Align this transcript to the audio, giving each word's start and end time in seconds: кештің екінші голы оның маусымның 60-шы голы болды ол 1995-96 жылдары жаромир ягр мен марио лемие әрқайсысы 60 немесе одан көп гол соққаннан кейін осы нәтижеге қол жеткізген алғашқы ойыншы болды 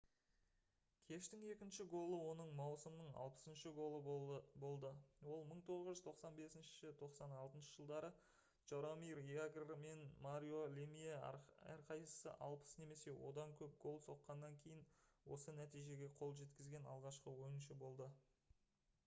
кештің 1.07 1.43
екінші 1.47 1.83
голы 1.89 2.19
оның 2.29 2.47
маусымның 2.59 3.09
60-шы 3.23 3.73
голы 3.79 3.99
болды 4.07 4.89
ол 5.33 5.43
1995-96 5.55 7.61
жылдары 7.75 8.09
жаромир 8.71 9.21
ягр 9.33 9.65
мен 9.83 10.01
марио 10.27 10.61
лемие 10.77 11.19
әрқайсысы 11.29 12.33
60 12.47 12.79
немесе 12.85 13.13
одан 13.29 13.53
көп 13.61 13.77
гол 13.85 13.99
соққаннан 14.09 14.55
кейін 14.65 14.81
осы 15.37 15.53
нәтижеге 15.61 16.09
қол 16.21 16.33
жеткізген 16.41 16.89
алғашқы 16.95 17.35
ойыншы 17.49 17.79
болды 17.85 18.09